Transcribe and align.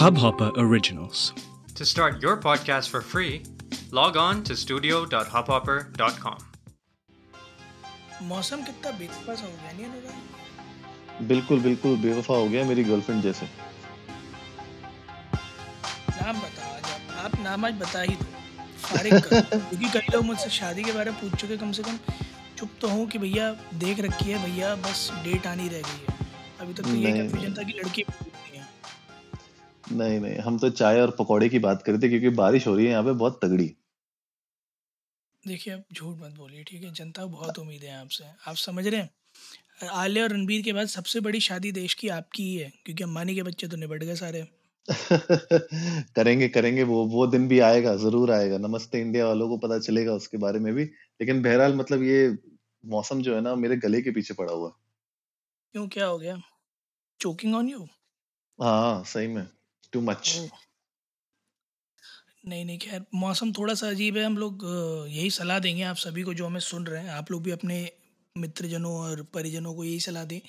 Hubhopper 0.00 0.50
Originals. 0.56 1.32
To 1.76 1.84
start 1.84 2.22
your 2.22 2.36
podcast 2.36 2.88
for 2.88 3.00
free, 3.02 3.42
log 3.92 4.16
on 4.16 4.42
to 4.44 4.56
studio.hubhopper.com. 4.56 6.38
मौसम 8.30 8.62
कितना 8.64 8.90
बेवफा 8.98 9.32
हो 9.42 9.48
गया 9.50 9.72
नहीं 9.72 9.84
अनुराग 9.86 11.26
बिल्कुल 11.28 11.60
बिल्कुल 11.60 11.96
बेवफा 12.00 12.34
हो 12.34 12.48
गया 12.48 12.64
मेरी 12.70 12.84
गर्लफ्रेंड 12.84 13.22
जैसे। 13.22 13.46
नाम 16.16 16.40
बता 16.40 16.66
आज 16.76 16.90
आप। 17.24 17.38
नाम 17.44 17.64
आज 17.66 17.74
बता 17.82 18.00
ही 18.02 18.14
दो। 18.16 18.26
फारिग 18.86 19.14
कर 19.28 19.40
क्योंकि 19.50 19.88
कई 19.98 20.12
लोग 20.14 20.24
मुझसे 20.24 20.50
शादी 20.58 20.82
के 20.84 20.92
बारे 20.92 21.10
में 21.10 21.20
पूछ 21.20 21.34
चुके 21.40 21.56
कम 21.64 21.72
से 21.78 21.82
कम 21.88 21.98
चुप 22.58 22.70
तो 22.80 22.88
हूँ 22.88 23.06
कि 23.14 23.18
भैया 23.24 23.50
देख 23.84 24.00
रखी 24.08 24.30
है 24.30 24.42
भैया 24.44 24.74
बस 24.88 25.10
डेट 25.24 25.46
आनी 25.46 25.68
रह 25.68 25.82
गई 25.88 26.04
है। 26.08 26.18
अभी 26.60 26.72
तक 26.74 26.82
तो 26.84 26.94
ये 26.94 27.12
कंफ्यूजन 27.18 27.54
था 27.58 27.62
कि 27.62 27.78
लड़की 27.78 28.04
नहीं 29.90 30.18
नहीं 30.20 30.38
हम 30.38 30.58
तो 30.58 30.70
चाय 30.72 31.00
और 31.00 31.10
पकौड़े 31.18 31.48
की 31.48 31.58
बात 31.60 31.82
कर 31.82 31.92
रहे 31.92 32.02
थे 32.02 32.08
क्योंकि 32.08 32.28
बारिश 32.36 32.66
हो 32.66 32.74
रही 32.74 32.84
है 32.86 32.90
यहाँ 32.90 33.04
पे 33.04 33.12
बहुत 33.14 33.40
तगड़ी। 33.44 33.74
देखिए 35.44 35.72
आप 35.74 35.82
झूठ 35.92 36.16
मत 36.18 36.32
बोलिए 36.32 36.62
ठीक 36.64 36.82
है? 36.82 36.92
जनता 36.92 37.22
को 37.22 37.28
बहुत 37.28 37.58
उम्मीद 37.58 37.82
है 37.84 37.94
आपसे। 37.94 38.24
आप 38.48 38.56
समझ 38.58 38.86
रहे 38.86 39.00
हैं? 39.00 39.10
आलिया 39.94 40.24
और 40.24 40.32
रणबीर 40.32 40.62
के 40.62 40.72
बाद 40.72 40.86
सबसे 40.88 41.20
बड़ी 41.22 41.40
शादी 41.42 41.72
देश 41.74 41.94
की 41.94 42.08
आपकी 42.14 42.42
ही 42.44 42.56
है 42.56 42.70
क्योंकि 42.84 43.04
अम्बानी 43.04 43.34
के 43.34 43.42
बच्चे 43.44 43.68
तो 43.68 43.76
निबट 43.76 44.04
गए 44.04 44.16
सारे। 44.16 44.46
करेंगे 46.16 46.48
करेंगे 46.48 46.82
वो 46.84 47.04
वो 47.08 47.26
दिन 47.26 47.46
भी 47.48 47.58
आएगा 47.62 47.94
ज़रूर 47.96 48.30
आएगा। 48.32 48.58
नमस्ते 48.58 49.00
इंडिया 49.00 49.26
वालों 49.26 49.48
को 49.48 49.56
पता 49.58 49.78
चलेगा 49.80 50.14
उसके 50.14 50.38
बारे 50.38 50.58
में 50.58 50.72
भी। 50.74 50.84
लेकिन 50.84 51.42
बहरहाल 51.42 51.74
मतलब 51.76 52.02
ये 52.02 52.20
मौसम 52.84 53.22
जो 53.22 53.34
है 53.34 53.40
ना 53.40 53.54
मेरे 53.56 53.76
गले 53.78 54.02
के 54.02 54.10
पीछे 54.12 54.34
पड़ा 54.34 54.52
हुआ। 54.52 54.72
क्यों 55.74 55.86
क्या 55.88 56.06
हो 56.06 56.18
गया? 56.18 56.36
चोकिंग 57.20 57.54
ऑन 57.56 57.68
यू 57.68 57.86
हाँ 58.58 59.02
सही 59.04 59.26
में। 59.28 59.46
टू 59.92 60.00
मच 60.00 60.38
नहीं 62.46 62.64
नहीं 62.64 62.78
खैर 62.78 63.04
मौसम 63.14 63.52
थोड़ा 63.52 63.74
सा 63.74 63.88
अजीब 63.88 64.16
है 64.16 64.24
हम 64.24 64.36
लोग 64.38 64.62
यही 65.08 65.30
सलाह 65.30 65.58
देंगे 65.58 65.82
आप 65.82 65.96
सभी 65.96 66.22
को 66.22 66.34
जो 66.34 66.46
हमें 66.46 66.60
सुन 66.60 66.86
रहे 66.86 67.02
हैं। 67.02 67.10
आप 67.10 67.30
लोग 67.30 67.42
भी 67.42 67.50
अपने 67.50 67.90
मित्रजनों 68.36 68.94
और 68.98 69.22
परिजनों 69.34 69.74
को 69.74 69.84
यही 69.84 70.00
सलाह 70.00 70.24
दें 70.24 70.40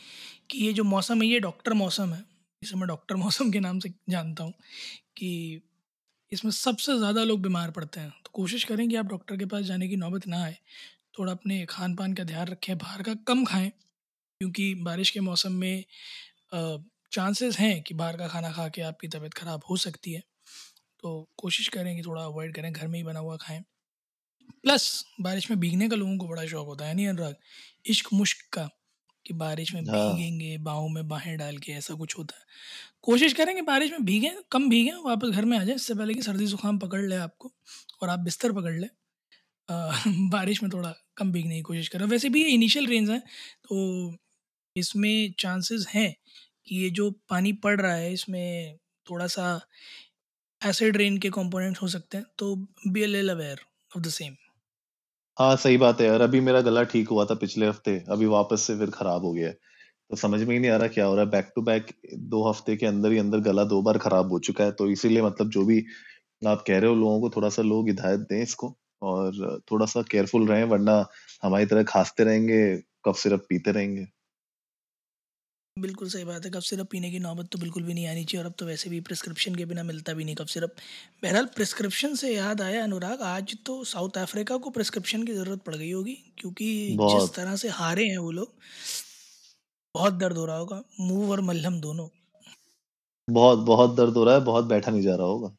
कि 0.50 0.58
ये 0.58 0.74
जो 0.74 0.84
मौसम 0.84 1.22
है 1.22 1.28
ये 1.28 1.40
डॉक्टर 1.40 1.74
मौसम 1.74 2.14
है। 2.14 2.24
इसे 2.62 2.78
मैं 2.78 2.88
डॉक्टर 2.88 3.16
मौसम 3.16 3.52
के 3.52 3.60
नाम 3.60 3.80
से 3.80 3.90
जानता 4.10 4.44
हूँ 4.44 4.54
कि 5.18 5.62
इसमें 6.32 6.52
सबसे 6.52 6.98
ज़्यादा 6.98 7.24
लोग 7.24 7.42
बीमार 7.42 7.72
पड़ते 7.72 8.00
हैं। 8.00 8.10
तो 8.26 8.32
कोशिश 8.34 8.64
करें 8.64 8.88
कि 8.90 8.96
आप 8.96 9.06
डॉक्टर 9.06 9.38
के 9.38 9.46
पास 9.46 9.64
जाने 9.66 9.88
की 9.88 9.96
नौबत 9.96 10.28
ना 10.28 10.44
आए। 10.44 10.58
थोड़ा 11.20 11.32
अपने 11.32 11.66
खान 11.70 11.96
पान 11.96 12.14
का 12.14 12.24
ध्यान 12.24 12.48
रखें 12.48 12.78
बाहर 12.78 13.04
का 13.04 13.14
कम 13.28 13.44
खाएँ 13.46 13.70
क्योंकि 14.42 14.74
बारिश 14.84 15.10
के 15.10 15.20
मौसम 15.20 15.54
में 15.54 15.84
चांसेस 17.12 17.58
हैं 17.60 17.82
कि 17.84 17.94
बाहर 17.94 18.18
का 18.18 18.28
खाना 18.28 18.52
खा 18.52 18.68
के 18.70 18.82
आपकी 18.82 19.08
तबीयत 19.08 19.34
ख़राब 19.34 19.62
हो 19.70 19.78
सकती 19.78 20.12
है। 20.14 20.24
तो 21.04 21.12
कोशिश 21.38 21.68
करें 21.70 21.96
कि 21.96 22.02
थोड़ा 22.04 22.24
अवॉइड 22.24 22.56
करें 22.56 22.72
घर 22.74 22.88
में 22.88 22.98
ही 23.00 23.04
बना 23.06 23.20
हुआ 23.20 23.38
खाएँ। 23.38 23.62
प्लस 24.64 25.06
बारिश 25.22 25.50
में 25.52 25.60
भीगने 25.60 25.90
का 25.90 25.96
लोगों 25.96 26.18
को 26.18 26.28
बड़ा 26.28 26.46
शौक 26.48 26.68
होता 26.68 26.86
है 26.86 26.94
नहीं 26.96 27.08
अनुराग? 27.08 27.36
इश्क 27.88 28.10
मुश्क 28.14 28.46
का 28.54 28.70
कि 29.26 29.34
बारिश 29.36 29.74
में 29.76 29.84
हाँ। 29.86 29.92
भीगेंगे 29.92 30.58
बाहों 30.60 30.90
में 30.90 31.08
बाहें 31.10 31.38
डाल 31.38 31.58
के 31.58 31.72
ऐसा 31.74 31.96
कुछ 31.96 32.18
होता 32.18 32.38
है। 32.40 32.46
कोशिश 33.04 33.34
करें 33.34 33.56
कि 33.56 33.62
बारिश 33.64 33.92
में 33.92 34.06
भीगें 34.06 34.32
कम 34.52 34.70
भीगें 34.70 34.94
वापस 35.06 35.30
घर 35.30 35.46
में 35.46 35.58
आ 35.60 35.64
जाए 35.64 35.76
इससे 35.76 35.96
पहले 35.96 36.14
कि 36.14 36.22
सर्दी 36.22 36.46
जुकाम 36.48 36.80
पकड़ 36.80 37.02
ले 37.02 37.16
आपको 37.18 37.52
और 38.04 38.10
आप 38.10 38.20
बिस्तर 38.22 38.54
पकड़ 38.54 38.74
लें। 38.74 38.90
बारिश 40.32 40.64
में 40.64 40.72
थोड़ा 40.74 40.94
कम 41.18 41.32
भीगने 41.32 41.56
की 41.56 41.62
कोशिश 41.62 41.88
करें। 41.90 42.06
वैसे 42.08 42.30
भी 42.30 42.44
ये 42.44 42.50
इनिशियल 42.50 42.88
रेंज 42.88 43.10
है 43.10 43.20
तो 43.66 44.16
इसमें 44.76 45.34
चांसेस 45.40 45.88
हैं 45.90 46.16
कि 46.68 46.84
ये 46.84 46.90
जो 46.92 47.10
पानी 47.30 47.54
पड़ 47.64 47.80
रहा 47.82 47.94
है, 47.94 48.14
इसमें 48.14 48.78
थोड़ा 49.06 49.28
सा 49.28 49.60
एसिड 50.62 50.98
रेन 50.98 51.18
के 51.18 51.30
कंपोनेंट्स 51.32 51.82
हो 51.82 51.88
सकते 51.90 52.18
हैं 52.18 52.26
तो 52.40 52.56
be 52.88 53.04
uh 53.04 53.08
aware 53.32 53.60
of 53.92 54.04
the 54.04 54.10
same 54.12 54.36
हाँ 55.38 55.56
सही 55.56 55.78
बात 55.78 56.02
है 56.02 56.08
यार। 56.08 56.22
अभी 56.22 56.40
मेरा 56.42 56.60
गला 56.62 56.82
ठीक 56.84 57.10
हुआ 57.10 57.24
था 57.26 57.36
पिछले 57.36 57.68
हफ़्ते, 57.68 57.98
अभी 58.10 58.26
वापस 58.28 58.62
से 58.62 58.76
फिर 58.78 58.90
खराब 58.90 59.26
हो 59.26 59.32
गया 59.34 59.48
है। 59.48 59.54
तो 60.10 60.16
समझ 60.18 60.42
में 60.42 60.54
ही 60.56 60.60
नहीं 60.60 60.72
आ 60.72 60.76
रहा 60.78 60.88
क्या 60.90 61.06
हो 61.06 61.16
रहा 61.16 61.24
है। 61.26 61.30
बैक 61.32 61.52
टू 61.56 61.62
बैक 61.64 61.88
दो 62.30 62.44
हफ़्ते 62.50 62.76
के 62.78 62.86
अंदर 62.86 63.12
ही 63.12 63.18
अंदर 63.18 63.40
गला 63.42 63.64
दो 63.66 63.82
बार 63.82 63.98
खराब 64.00 64.32
हो 64.32 64.40
चुका 64.42 64.64
है 64.64 64.72
तो 64.74 64.90
इसीलिए 64.92 65.22
मतलब 65.22 65.50
जो 65.52 65.66
भी 65.66 65.80
आप 66.42 66.64
कह 66.68 66.80
रहे 66.80 66.90
हो 66.90 66.96
लोगों 66.96 67.22
को 67.22 67.30
थोड़ा 67.36 67.50
सा 67.52 67.62
लोग 67.64 67.88
हिदायत 67.90 68.20
दें 68.22 68.42
इसको 68.42 68.76
और 69.04 69.62
थोड़ा 69.72 69.86
सा 69.88 70.02
केयरफुल 70.12 70.48
रहें, 70.48 70.64
वरना 70.66 71.06
हमारी 71.44 71.66
तरह 71.68 71.84
खांसते 71.86 72.24
रहेंगे, 72.24 72.78
कफ 73.06 73.18
सिरप 73.18 73.46
पीते 73.50 73.72
रहेंगे। 73.72 74.06
बिल्कुल 75.80 76.10
सही 76.10 76.24
बात 76.24 76.46
है। 76.46 76.52
कफ 76.52 76.62
सिरप 76.62 76.88
पीने 76.92 77.12
की 77.12 77.20
नौबत 77.20 77.48
तो 77.52 77.60
बिल्कुल 77.60 77.84
भी 77.84 77.94
नहीं 77.94 78.08
आनी 78.08 78.26
चाहिए 78.26 78.44
और 78.44 78.50
अब 78.50 78.56
तो 78.58 78.66
वैसे 78.66 78.90
भी 78.90 79.02
प्रिस्क्रिप्शन 79.02 79.56
के 79.56 79.66
बिना 79.66 79.84
मिलता 79.84 80.14
भी 80.14 80.24
नहीं। 80.24 80.36
कफ 80.36 80.48
सिरप 80.48 80.76
बहरहाल 81.24 81.46
प्रिस्क्रिप्शन 81.46 82.16
से 82.16 82.36
याद 82.36 82.62
आया 82.62 82.84
अनुराग 82.84 83.22
आज 83.22 83.58
तो 83.66 83.84
साउथ 83.84 84.18
अफ्रीका 84.18 84.58
को 84.58 84.70
प्रिस्क्रिप्शन 84.70 85.24
की 85.24 85.34
ज़रूरत 85.34 85.62
पड़ 85.62 85.76
गई 85.76 85.92
होगी 85.92 86.14
क्योंकि 86.38 86.88
जिस 86.90 86.96
बहुत। 86.98 87.36
तरह 87.36 87.56
से 87.56 87.70
हारे 87.70 88.06
हैं 88.08 88.18
वो 88.18 88.32
लोग 88.32 88.56
बहुत 89.96 90.14
दर्द 90.14 90.38
हो 90.38 90.46
रहा 90.46 90.58
होगा। 90.58 90.84
मुँह 91.00 91.32
और 91.32 91.42
मल्हम 91.42 91.82
दोनों। 91.82 92.10
बहुत 93.30 93.60
बहुत 93.60 93.96
दर्द 93.96 94.14
हो 94.14 94.24
रहा 94.24 94.34
है 94.36 94.42
बहुत 94.42 94.66
बैठा 94.66 94.92
नहीं 94.92 95.02
जा 95.02 95.16
रहा 95.16 95.28
होगा। 95.28 95.56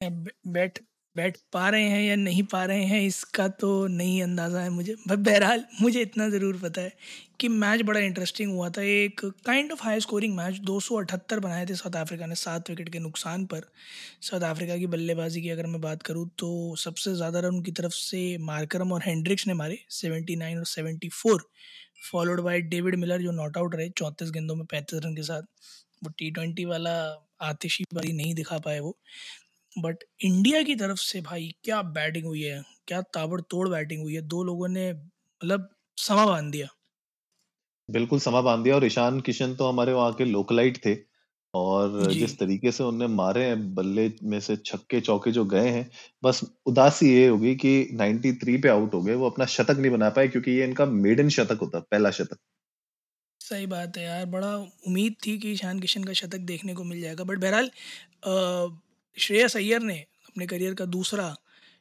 बै- 0.00 0.36
बैठ 0.46 0.78
बैठ 1.16 1.36
पा 1.52 1.68
रहे 1.68 1.84
हैं 1.84 2.02
या 2.02 2.16
नहीं 2.16 2.42
पा 2.42 2.64
रहे 2.64 2.82
हैं, 2.84 3.00
इसका 3.02 3.46
तो 3.60 3.86
नहीं 3.88 4.22
अंदाज़ा 4.22 4.60
है 4.60 4.70
मुझे। 4.70 4.94
बट 5.08 5.18
बहरहाल, 5.20 5.64
मुझे 5.80 6.00
इतना 6.02 6.28
ज़रूर 6.28 6.58
पता 6.62 6.80
है 6.80 6.92
कि 7.40 7.48
मैच 7.48 7.82
बड़ा 7.82 8.00
इंटरेस्टिंग 8.00 8.52
हुआ 8.52 8.68
था। 8.70 8.82
एक 8.82 9.20
kind 9.46 9.72
of 9.72 9.82
high 9.82 10.00
scoring 10.00 10.36
match 10.36 10.58
278 10.62 11.38
बनाए 11.40 11.66
थे 11.66 11.74
साउथ 11.74 11.96
अफ्रीका 11.96 12.26
ने, 12.26 12.34
सात 12.34 12.70
विकेट 12.70 12.88
के 12.88 12.98
नुकसान 12.98 13.46
पर। 13.46 13.68
साउथ 14.22 14.42
अफ्रीका 14.50 14.76
की 14.76 14.86
बल्लेबाजी 14.88 15.42
की 15.42 15.48
अगर 15.50 15.66
मैं 15.66 15.80
बात 15.80 16.02
करूँ 16.02 16.28
तो 16.38 16.74
सबसे 16.78 17.14
ज़्यादा 17.14 17.40
रन 17.40 17.54
उनकी 17.56 17.72
तरफ़ 17.72 17.94
से 17.94 18.22
मार्करम 18.44 18.92
और 18.92 19.02
हेंड्रिक्स 19.06 19.46
ने 19.46 19.54
मारे 19.54 19.78
79 19.92 20.58
और 20.58 20.64
74 20.66 21.38
फॉलोड 22.12 22.40
बाय 22.40 22.60
डेविड 22.62 22.94
मिलर 22.96 23.22
जो 23.22 23.32
नॉट 23.32 23.56
आउट 23.56 23.74
रहे 23.74 23.88
चौंतीस 23.98 24.30
गेंदों 24.30 24.56
में 24.56 24.64
पैंतीस 24.66 25.00
रन 25.04 25.14
के 25.16 25.22
साथ। 25.22 25.42
वो 26.04 26.10
टी 26.18 26.30
ट्वेंटी 26.30 26.64
वाला 26.66 26.92
आतिशी 27.42 27.84
बारी 27.94 28.12
नहीं 28.12 28.34
दिखा 28.34 28.58
पाए 28.58 28.78
वो। 28.80 28.96
बट 29.78 30.04
इंडिया 30.24 30.62
की 30.62 30.74
तरफ़ 30.76 31.00
से 31.00 31.20
भाई 31.22 31.50
क्या 31.64 31.82
बैटिंग 31.94 32.26
हुई 32.26 32.42
है? 32.42 32.62
क्या 32.88 33.00
ताबड़तोड़ 33.14 33.68
बैटिंग 33.68 34.02
हुई 34.02 34.14
है? 34.14 34.22
दो 34.22 34.42
लोगों 34.44 34.68
ने 34.68 34.92
मतलब 34.92 35.68
समा 35.98 36.26
बाँध 36.26 36.50
दिया। 36.52 36.68
बिल्कुल 37.88 38.18
समा 38.20 38.40
बाँध 38.42 38.62
दिया 38.64 38.74
और 38.74 38.84
ईशान 38.84 39.20
किशन 39.20 39.54
तो 39.54 39.68
हमारे 39.68 39.92
वहाँ 39.92 40.12
के 40.14 40.24
लोकलाइट 40.24 40.78
थे। 40.86 40.94
और 41.54 42.12
जिस 42.14 42.38
तरीके 42.38 42.72
से 42.72 42.84
उनने 42.84 43.06
मारे 43.08 43.44
हैं 43.44 43.74
बल्ले 43.74 44.10
में 44.24 44.38
से 44.40 44.56
छक्के 44.58 45.00
चौके 45.00 45.30
जो 45.32 45.44
गए 45.46 45.68
हैं 45.68 45.88
बस 46.22 46.40
उदासी 46.66 47.12
ये 47.14 47.26
होगी 47.28 47.54
कि 47.56 47.72
93 47.94 48.58
पे 48.58 48.68
आउट 48.68 48.94
हो 48.94 49.02
गए। 49.02 49.14
वो 49.14 49.30
अपना 49.30 49.44
शतक 49.48 49.78
नहीं 49.78 49.90
बना 49.92 50.10
पाए 50.10 50.28
क्योंकि 50.28 50.50
ये 50.50 50.64
इनका 50.64 50.86
मेडन 50.98 51.28
शतक 51.38 51.58
होता 51.62 51.78
पहला 51.80 52.10
शतक। 52.12 52.38
सही 53.40 53.66
बात 53.66 53.96
है 53.96 54.04
यार 54.04 54.24
बड़ा 54.26 54.54
उम्मीद 54.56 55.14
थी 55.26 55.36
कि 55.38 55.52
ईशान 55.52 55.80
किशन 55.80 56.04
का 56.04 56.12
शतक 56.12 56.38
देखने 56.46 56.74
को 56.74 56.84
मिल 56.84 57.00
जाएगा। 57.00 57.24
बट 57.24 57.38
बहरहाल 57.38 57.70
श्रेयस 59.18 59.56
अय्यर 59.56 59.80
ने 59.82 59.98
अपने 60.28 60.46
करियर 60.46 60.74
का 60.74 60.84
दूसरा 60.86 61.34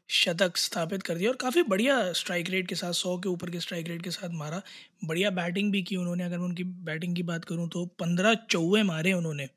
शतक 0.09 0.57
स्थापित 0.57 1.03
कर 1.03 1.15
दिया 1.17 1.29
और 1.29 1.35
काफ़ी 1.35 1.61
बढ़िया 1.63 1.95
स्ट्राइक 2.13 2.49
रेट 2.49 2.67
के 2.67 2.75
साथ, 2.75 2.93
सौ 2.93 3.17
के 3.17 3.29
ऊपर 3.29 3.49
के 3.51 3.59
स्ट्राइक 3.59 3.87
रेट 3.87 4.01
के 4.03 4.11
साथ 4.11 4.29
मारा। 4.33 4.61
बढ़िया 5.05 5.29
बैटिंग 5.31 5.71
भी 5.71 5.81
की 5.83 5.95
उन्होंने, 5.95 6.23
अगर 6.23 6.37
मैं 6.37 6.45
उनकी 6.45 6.63
बैटिंग 6.63 7.15
की 7.15 7.23
बात 7.23 7.45
करूँ 7.45 7.67
तो 7.69 7.85
पंद्रह 7.99 8.33
चौवे 8.51 8.83
मारे 8.83 9.13
उन्होंने 9.13 9.47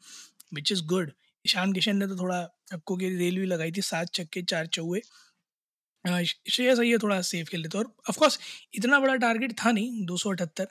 which 0.55 0.73
is 0.73 0.83
good 0.85 1.13
Ishan 1.45 1.73
Kishan 1.73 1.97
ने 1.97 2.07
तो 2.07 2.17
थोड़ा 2.17 2.43
चक्कों 2.73 2.97
की 2.97 3.09
रेल 3.19 3.39
भी 3.41 3.47
लगाई 3.47 3.73
थी, 3.73 3.83
सात 3.83 4.13
छक्के, 4.15 4.43
चार 4.43 4.67
चौवे। 4.69 5.03
श्रेयस 6.05 6.79
अय्यर 6.79 6.99
थोड़ा 7.03 7.21
सेफ़ 7.23 7.49
खेल 7.51 7.61
लेते 7.61 7.79
और 7.79 7.93
ऑफ़ 8.11 8.19
कोर्स 8.19 8.39
इतना 8.75 8.99
बड़ा 9.01 9.15
टारगेट 9.17 9.53
था 9.65 9.73
नहीं, 9.73 10.05
दो 10.07 10.17
सौ 10.17 10.31
अठहत्तर। 10.31 10.69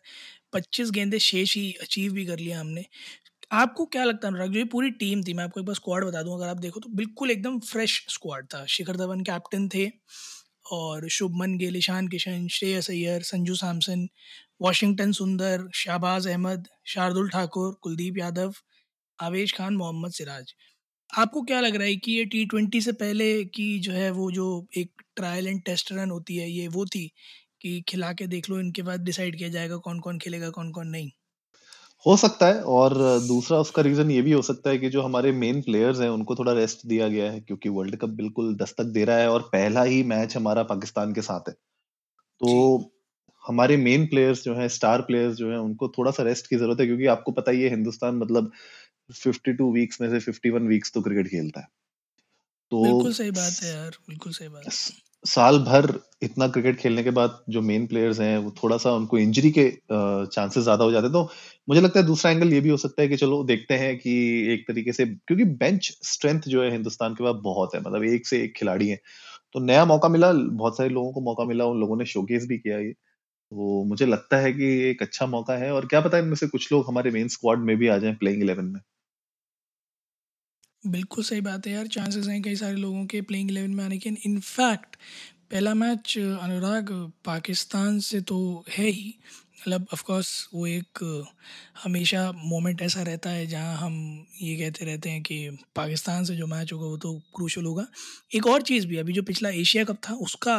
पच्चीस 0.53 0.91
गेंदे 0.91 1.19
शेष 1.19 1.55
ही 1.55 1.71
अचीव 1.81 2.13
भी 2.13 2.25
कर 2.25 2.39
लिया 2.39 2.59
हमने। 2.59 2.85
आपको 3.51 3.85
क्या 3.85 4.03
लगता 4.03 4.27
है, 4.27 4.31
अनुराग, 4.33 4.51
जो 4.51 4.59
ये 4.59 4.65
पूरी 4.65 4.89
टीम 4.93 5.21
थी, 5.23 5.33
मैं 5.33 5.43
आपको 5.43 5.59
एक 5.59 5.65
बार 5.65 5.75
स्क्वाड 5.75 6.03
बता 6.05 6.21
दूँ, 6.23 6.33
अगर 6.35 6.47
आप 6.47 6.57
देखो 6.57 6.79
तो 6.79 6.89
बिल्कुल 6.95 7.31
एकदम 7.31 7.59
फ्रेश 7.61 7.93
स्क्वाड 8.09 8.45
था। 8.53 8.65
शिखर 8.69 8.95
धवन 8.97 9.21
कैप्टन 9.23 9.67
थे 9.69 9.87
और 10.71 11.07
शुभमन 11.09 11.57
गिल, 11.57 11.77
ईशान 11.77 12.07
किशन, 12.07 12.47
श्रेयस 12.51 12.89
अय्यर, 12.89 13.21
संजू 13.23 13.55
सैमसन, 13.55 14.07
वॉशिंगटन 14.61 15.11
सुंदर, 15.13 15.67
शाहबाज 15.75 16.27
अहमद, 16.27 16.67
शार्दुल 16.87 17.29
ठाकुर, 17.29 17.73
कुलदीप 17.83 18.17
यादव, 18.17 18.53
आवेश 19.19 19.53
खान, 19.53 19.75
मोहम्मद 19.75 20.11
सिराज। 20.13 20.53
आपको 21.09 21.41
क्या 21.43 21.59
लग 21.61 21.75
रहा 21.75 21.87
है 21.87 21.95
कि 21.97 22.11
ये 22.13 22.25
टी 22.27 22.45
ट्वेंटी 22.47 22.81
से 22.81 22.91
पहले 22.95 23.29
की 23.47 23.69
जो 23.79 23.91
है, 23.93 24.09
वो 24.11 24.31
जो 24.31 24.47
एक 24.77 25.01
ट्रायल 25.15 25.47
एंड 25.47 25.63
टेस्ट 25.65 25.91
रन 25.93 26.11
होती 26.11 26.37
है, 26.37 26.49
ये 26.51 26.67
वो 26.69 26.85
थी 26.87 27.07
कि 27.61 27.81
खिला 27.89 28.13
के 28.13 28.27
देख 28.27 28.49
लो, 28.49 28.59
इनके 28.59 28.81
बाद 28.83 29.03
डिसाइड 29.03 29.37
किया 29.37 29.49
जाएगा 29.49 29.77
कौन 29.79 29.99
कौन 30.01 30.19
खेलेगा 30.19 30.49
कौन 30.51 30.71
कौन 30.71 30.87
नहीं? 30.89 31.11
हो 32.05 32.17
सकता 32.17 32.47
है 32.47 32.61
और 32.63 32.93
दूसरा 33.27 33.57
उसका 33.57 33.81
रीजन 33.81 34.11
ये 34.11 34.21
भी 34.21 34.31
हो 34.31 34.41
सकता 34.41 34.69
है 34.69 34.77
कि 34.77 34.89
जो 34.89 35.01
हमारे 35.01 35.31
मेन 35.31 35.61
प्लेयर्स 35.61 35.99
हैं 35.99 36.09
उनको 36.09 36.35
थोड़ा 36.35 36.53
रेस्ट 36.53 36.85
दिया 36.87 37.07
गया 37.07 37.31
है 37.31 37.39
क्योंकि 37.39 37.69
वर्ल्ड 37.69 37.95
कप 37.95 38.09
बिल्कुल 38.09 38.55
दस्तक 38.55 38.83
दे 38.83 39.05
रहा 39.05 39.17
है 39.17 39.29
और 39.29 39.41
पहला 39.41 39.83
ही 39.83 40.03
मैच 40.03 40.35
हमारा 40.37 40.63
पाकिस्तान 40.63 41.13
के 41.13 41.21
साथ 41.21 41.49
है। 41.49 41.53
तो 42.41 42.91
हमारे 43.47 43.77
मेन 43.77 44.05
प्लेयर्स 44.05 44.43
जो 44.43 44.55
हैं 44.55 44.67
स्टार 44.67 45.01
प्लेयर्स 45.01 45.35
जो 45.35 45.51
हैं 45.51 45.57
उनको 45.57 45.87
थोड़ा 45.87 46.11
सा 46.11 46.23
रेस्ट 46.23 46.47
की 46.47 46.55
ज़रूरत 46.55 46.79
है 46.79 46.85
क्योंकि 46.85 47.05
आपको 47.05 47.31
पता 47.31 47.51
ही 47.51 47.61
है 47.61 47.69
हिंदुस्तान 47.69 48.15
मतलब 48.15 48.51
52 49.15 49.71
वीक्स 49.73 50.01
में 50.01 50.09
से 50.09 50.31
51 50.31 50.67
वीक्स 50.67 50.93
तो 50.93 51.01
क्रिकेट 51.01 51.27
खेलता 51.27 51.59
है। 51.59 51.67
तो 52.71 52.83
बिल्कुल 52.83 53.13
सही 53.13 53.31
बात 53.31 53.63
है 53.63 53.69
यार 53.69 53.97
बिल्कुल 54.09 54.33
सही 54.33 54.47
बात 54.47 54.65
साल 55.25 55.57
भर 55.59 55.87
इतना 56.23 56.47
क्रिकेट 56.47 56.77
खेलने 56.79 57.03
के 57.03 57.09
बाद 57.11 57.37
जो 57.49 57.61
मेन 57.61 57.85
प्लेयर्स 57.87 58.19
हैं, 58.19 58.37
वो 58.37 58.51
थोड़ा 58.63 58.77
सा 58.77 58.91
उनको 58.93 59.17
इंजरी 59.19 59.51
के 59.57 59.69
चांसेस 59.91 60.63
ज़्यादा 60.63 60.83
हो 60.85 60.91
जाते 60.91 61.05
हैं। 61.05 61.13
तो 61.13 61.29
मुझे 61.67 61.81
लगता 61.81 61.99
है 61.99 62.05
दूसरा 62.05 62.31
एंगल 62.31 62.53
ये 62.53 62.59
भी 62.61 62.69
हो 62.69 62.77
सकता 62.77 63.01
है 63.01 63.07
कि 63.07 63.17
चलो 63.17 63.43
देखते 63.45 63.73
हैं 63.75 63.97
कि 63.97 64.11
एक 64.53 64.65
तरीके 64.67 64.93
से, 64.93 65.05
क्योंकि 65.05 65.43
बेंच 65.55 65.91
स्ट्रेंथ 66.03 66.41
जो 66.47 66.63
है 66.63 66.71
हिंदुस्तान 66.71 67.13
के 67.15 67.23
पास 67.23 67.35
बहुत 67.43 67.75
है 67.75 67.81
मतलब 67.81 68.03
एक 68.05 68.27
से 68.27 68.41
एक 68.43 68.53
खिलाड़ी 68.57 68.87
है। 68.89 68.99
तो 69.53 69.59
नया 69.61 69.85
मौका 69.85 70.09
मिला, 70.09 70.31
बहुत 70.33 70.77
सारे 70.77 70.89
लोगों 70.91 71.11
को 71.13 71.21
मौका 71.23 71.45
मिला, 71.45 71.65
उन 71.67 71.79
लोगों 71.79 71.97
ने 71.97 72.05
शोकेस 72.07 72.45
भी 72.47 72.57
किया 72.59 72.79
ये। 72.79 72.91
तो 73.31 73.83
मुझे 73.85 74.05
लगता 74.05 74.37
है 74.39 74.53
कि 74.53 74.65
एक 74.89 75.01
अच्छा 75.03 75.25
मौका 75.27 75.55
है 75.57 75.71
और 75.73 75.85
क्या 75.87 76.01
पता 76.01 76.17
है 76.17 76.23
इनमें 76.23 76.35
से 76.37 76.47
कुछ 76.49 76.71
लोग 76.73 76.87
हमारे 76.87 77.11
मेन 77.11 77.27
स्क्वाड 77.29 77.59
में 77.63 77.75
भी 77.77 77.87
आ 77.89 77.97
जाए 77.99 78.13
प्लेइंग 78.15 78.43
इलेवन 78.43 78.65
में। 78.65 78.81
बिल्कुल 80.83 81.23
सही 81.23 81.41
बात 81.41 81.65
है 81.67 81.73
यार। 81.73 81.87
चांसेस 81.87 82.27
हैं 82.27 82.41
कई 82.41 82.55
सारे 82.55 82.75
लोगों 82.75 83.05
के 83.05 83.21
प्लेइंग 83.21 83.49
इलेवन 83.51 83.71
में 83.71 83.83
आने 83.85 83.97
के। 83.97 84.09
इनफैक्ट 84.25 84.95
पहला 85.51 85.73
मैच 85.73 86.17
अनुराग, 86.17 86.89
पाकिस्तान 87.25 87.99
से 87.99 88.21
तो 88.21 88.37
है 88.69 88.85
ही। 88.85 89.13
मतलब 89.59 89.87
ऑफ़ 89.93 90.03
कोर्स 90.03 90.49
वो 90.53 90.65
एक, 90.67 90.99
हमेशा 91.83 92.31
मोमेंट 92.35 92.81
ऐसा 92.81 93.01
रहता 93.01 93.29
है 93.29 93.45
जहाँ 93.47 93.75
हम 93.77 93.93
ये 94.41 94.55
कहते 94.57 94.85
रहते 94.85 95.09
हैं 95.09 95.21
कि 95.23 95.49
पाकिस्तान 95.75 96.23
से 96.25 96.35
जो 96.35 96.47
मैच 96.47 96.73
होगा 96.73 96.85
वो 96.85 96.97
तो 96.97 97.13
क्रूशल 97.35 97.65
होगा। 97.65 97.85
एक 98.35 98.47
और 98.47 98.61
चीज़ 98.61 98.87
भी, 98.87 98.97
अभी 98.97 99.13
जो 99.13 99.23
पिछला 99.23 99.49
एशिया 99.49 99.83
कप 99.83 99.99
था, 100.09 100.13
उसका 100.13 100.57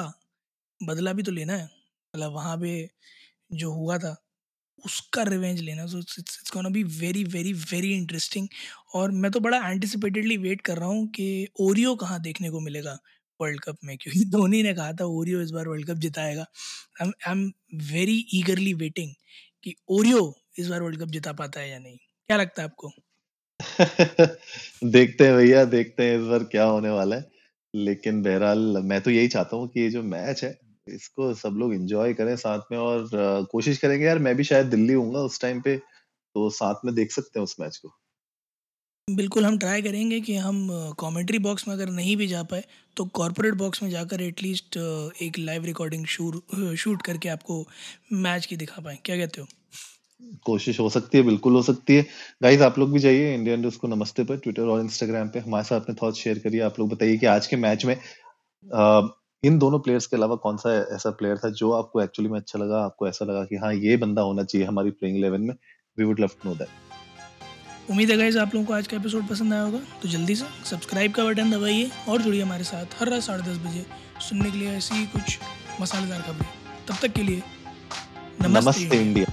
बदला 0.80 1.12
भी 1.12 1.22
तो 1.22 1.32
लेना 1.32 1.52
है। 1.52 1.64
मतलब 1.64 2.32
वहाँ 2.32 2.56
पे 2.58 2.90
जो 3.52 3.72
हुआ 3.72 3.98
था 3.98 4.16
उसका 4.84 5.22
रिवेंज 5.22 5.60
लेना। 5.60 5.86
So 5.86 5.98
it's 5.98 6.50
gonna 6.54 6.68
be 6.68 6.82
very 7.00 7.24
very 7.26 7.52
very 7.52 7.92
interesting 7.94 8.48
और 8.94 9.10
मैं 9.12 9.30
तो 9.30 9.40
बड़ा 9.40 9.58
एंटिसिपेटेडली 9.68 10.36
वेट 10.38 10.60
कर 10.60 10.78
रहा 10.78 10.88
हूँ 10.88 11.06
कि 11.08 11.48
ओरियो 11.60 11.94
कहाँ 11.96 12.20
देखने 12.22 12.50
को 12.50 12.60
मिलेगा 12.60 12.98
वर्ल्ड 13.40 13.60
कप 13.60 13.76
में, 13.84 13.96
क्योंकि 13.98 14.24
धोनी 14.30 14.62
ने 14.62 14.74
कहा 14.74 14.92
था 14.92 15.04
ओरियो 15.06 15.40
इस 15.42 15.50
बार 15.50 15.68
world 15.68 15.86
cup 15.86 15.96
जिताएगा। 15.98 16.46
I 17.02 17.10
am 17.28 17.50
very 17.92 18.18
eagerly 18.34 18.74
waiting 18.74 19.12
कि 19.64 19.74
ओरियो 19.90 20.22
इस 20.58 20.68
बार 20.68 20.82
वर्ल्ड 20.82 21.00
कप 21.00 21.08
जिता 21.10 21.32
पाता 21.34 21.60
है 21.60 21.70
या 21.70 21.78
नहीं। 21.78 21.96
क्या 21.96 22.36
लगता 22.36 22.62
है 22.62 22.68
आपको? 22.68 22.92
देखते 24.92 25.26
हैं 25.26 25.36
भैया, 25.36 25.64
देखते 25.64 26.04
हैं 26.04 26.18
इस 26.18 26.26
बार 26.26 26.44
क्या 26.44 26.64
होने 26.64 26.90
वाला 26.90 27.16
है। 27.16 27.30
लेकिन 27.74 28.22
बहरहाल, 28.22 28.58
मैं 28.82 29.00
तो 29.00 29.10
यही 29.10 29.28
चाहता 29.28 29.56
हूँ 29.56 29.68
कि 29.68 29.80
ये 29.80 29.90
जो 29.90 30.02
मैच 30.04 30.44
है 30.44 30.50
इसको 30.90 31.32
सब 31.34 31.56
लोग 31.58 31.74
एंजॉय 31.74 32.12
करें 32.14 32.34
साथ 32.38 32.72
में 32.72 32.78
और 32.78 33.08
कोशिश 33.52 33.78
करेंगे 33.78 34.06
यार 34.06 34.18
मैं 34.18 34.34
भी 34.36 34.44
शायद 34.44 34.66
दिल्ली 34.66 34.92
हूँ 34.92 35.14
उस 35.16 35.40
टाइम 35.40 35.60
पे 35.60 35.76
तो 35.76 36.48
साथ 36.52 36.84
में 36.84 36.94
देख 36.94 37.12
सकते 37.12 37.38
हैं 37.38 37.44
उस 37.44 37.56
मैच 37.60 37.76
को। 37.76 37.92
बिल्कुल 39.08 39.44
हम 39.44 39.56
ट्राई 39.58 39.82
करेंगे 39.82 40.20
कि 40.20 40.34
हम 40.36 40.68
कमेंट्री 41.00 41.38
बॉक्स 41.38 41.66
में 41.68 41.74
अगर 41.74 41.90
नहीं 41.90 42.16
भी 42.16 42.26
जा 42.26 42.42
पाए 42.42 42.64
तो 42.96 43.04
कॉरपोरेट 43.14 43.54
बॉक्स 43.54 43.82
में 43.82 43.88
जाकर 43.90 44.20
एटलीस्ट 44.22 44.76
एक 45.22 45.38
लाइव 45.38 45.64
रिकॉर्डिंग 45.64 46.06
शूट 46.06 47.02
करके 47.02 47.28
आपको 47.28 47.64
मैच 48.14 48.46
की 48.46 48.56
दिखा 48.56 48.82
पाए। 48.82 48.98
क्या 49.04 49.16
कहते 49.16 49.40
हो? 49.40 49.46
कोशिश 50.46 50.80
हो 50.80 50.88
सकती 50.90 51.18
है 51.18 51.24
बिल्कुल 51.24 51.54
हो 51.54 51.62
सकती 51.62 51.96
है। 51.96 52.06
गाइस 52.42 52.60
आप 52.62 52.78
लोग 52.78 52.92
भी 52.92 52.98
जाइए 52.98 53.34
इंडियन 53.34 53.60
न्यूज़ 53.60 53.78
को 53.78 53.88
नमस्ते 53.88 54.24
पर 54.24 54.36
ट्विटर 54.38 54.62
और 54.64 54.80
इंस्टाग्राम 54.80 55.28
पे। 55.28 55.38
हमारे 55.38 55.64
साथ 55.64 55.80
अपने 55.80 55.94
थॉट 56.02 56.14
शेयर 56.14 56.38
करिए। 56.38 56.60
आप 56.60 56.78
लोग 56.78 56.88
बताइए 56.88 57.16
कि 57.16 57.26
आज 57.26 57.46
के 57.46 57.56
मैच 57.58 57.84
में 57.84 57.94
आ, 57.94 59.00
इन 59.44 59.58
दोनों 59.58 59.78
प्लेयर्स 59.80 60.06
के 60.06 60.16
अलावा 60.16 60.36
कौन 60.36 60.56
सा 60.56 60.72
ऐसा 60.94 61.10
प्लेयर 61.10 61.38
था 61.38 61.48
जो 61.50 61.70
आपको 61.72 62.00
एक्चुअली 62.02 62.30
में 62.30 62.38
अच्छा 62.38 62.58
लगा 62.58 62.82
आपको 62.84 63.08
ऐसा 63.08 63.24
लगा 63.24 63.44
कि 63.44 63.56
हाँ 63.56 63.72
ये 63.74 63.96
बंदा 63.96 64.22
होना 64.22 64.42
चाहिए 64.44 64.66
हमारी 64.66 64.90
प्लेइंग 64.90 65.16
इलेवन 65.18 65.40
में? 65.40 65.54
We 65.98 66.04
would 66.04 66.20
love 66.20 66.30
to 66.42 66.48
know 66.48 66.54
that 66.54 67.90
उम्मीद 67.90 68.10
है 68.10 68.16
गाइज़ 68.16 68.38
आप 68.38 68.54
लोगों 68.54 68.66
को 68.66 68.72
आज 68.72 68.86
का 68.86 68.96
एपिसोड 68.96 69.28
पसंद 69.28 69.52
आया 69.52 69.62
होगा 69.62 69.78
तो 70.02 70.08
जल्दी 70.08 70.34
से 70.34 70.44
सब्सक्राइब 70.64 71.12
का 71.12 71.24
बटन 71.24 71.50
दबाइए 71.50 71.90
और 72.08 72.22
जुड़िए 72.22 72.42
हमारे 72.42 72.64
साथ 72.64 73.00
हर 73.00 73.08
रात 73.08 73.22
साढ़े 73.22 73.42
दस 73.42 73.58
बजे 73.58 73.84
सुनने 74.28 74.50
के 74.50 74.58
लिए 74.58 74.76
ऐसी 74.76 75.06
कुछ 75.06 75.38
मसालेदार 75.80 76.20
खबरें। 76.20 76.48
तब 76.88 76.94
तक 77.02 77.12
के 77.12 77.22
लिए 77.22 77.42
नमस्ते, 78.42 78.60
नमस्ते 78.60 79.00
इंडिया 79.02 79.32